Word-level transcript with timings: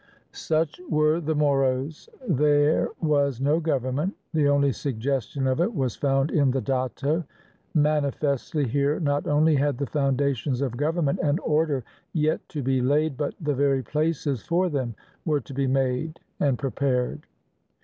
Such 0.31 0.81
were 0.89 1.19
the 1.21 1.35
Moros. 1.35 2.09
There 2.27 2.89
was 3.03 3.39
no 3.39 3.59
government. 3.59 4.15
The 4.33 4.47
only 4.49 4.71
suggestion 4.71 5.45
of 5.45 5.61
it 5.61 5.75
was 5.75 5.95
found 5.95 6.31
in 6.31 6.49
the 6.49 6.59
datto. 6.59 7.23
Mani 7.75 8.09
festly 8.09 8.65
here 8.65 8.99
not 8.99 9.27
only 9.27 9.53
had 9.53 9.77
the 9.77 9.85
foundations 9.85 10.59
of 10.59 10.75
government 10.75 11.19
and 11.21 11.39
order 11.41 11.83
yet 12.13 12.41
to 12.49 12.63
be 12.63 12.81
laid, 12.81 13.15
but 13.15 13.35
the 13.39 13.53
very 13.53 13.83
places 13.83 14.41
for 14.41 14.69
them 14.69 14.95
were 15.23 15.41
to 15.41 15.53
be 15.53 15.67
made 15.67 16.19
and 16.39 16.57
prepared. 16.57 17.27